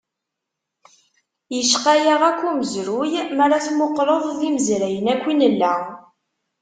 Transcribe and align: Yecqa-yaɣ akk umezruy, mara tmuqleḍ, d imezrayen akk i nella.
Yecqa-yaɣ 1.57 2.21
akk 2.29 2.39
umezruy, 2.49 3.13
mara 3.37 3.65
tmuqleḍ, 3.65 4.23
d 4.39 4.39
imezrayen 4.47 5.11
akk 5.13 5.23
i 5.31 5.33
nella. 5.35 5.73